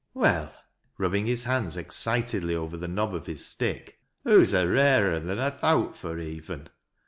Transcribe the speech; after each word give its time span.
"Well," 0.15 0.51
rubbing 0.97 1.27
his 1.27 1.43
hands 1.43 1.77
excitedly 1.77 2.55
over 2.55 2.75
the 2.75 2.87
knob 2.87 3.13
oi 3.13 3.19
his 3.19 3.45
stick," 3.45 3.99
hoo's 4.23 4.51
a 4.51 4.67
rarer 4.67 5.13
un 5.15 5.27
than 5.27 5.37
I 5.37 5.51
thowt 5.51 5.95
fur, 5.95 6.17
even. 6.17 6.69